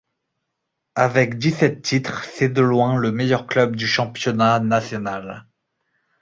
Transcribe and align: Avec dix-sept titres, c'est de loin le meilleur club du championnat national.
Avec 0.95 1.37
dix-sept 1.37 1.83
titres, 1.83 2.23
c'est 2.23 2.49
de 2.49 2.61
loin 2.63 2.97
le 2.97 3.11
meilleur 3.11 3.45
club 3.45 3.75
du 3.75 3.85
championnat 3.85 4.59
national. 4.59 5.47